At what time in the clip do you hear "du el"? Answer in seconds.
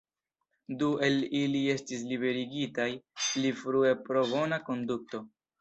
0.79-1.19